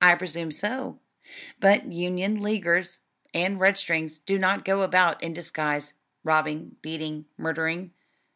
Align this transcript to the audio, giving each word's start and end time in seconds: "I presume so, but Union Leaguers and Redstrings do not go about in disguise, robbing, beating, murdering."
"I 0.00 0.14
presume 0.14 0.52
so, 0.52 1.00
but 1.58 1.90
Union 1.92 2.40
Leaguers 2.40 3.00
and 3.34 3.58
Redstrings 3.58 4.20
do 4.20 4.38
not 4.38 4.64
go 4.64 4.82
about 4.82 5.20
in 5.24 5.32
disguise, 5.34 5.94
robbing, 6.22 6.76
beating, 6.82 7.24
murdering." 7.36 7.92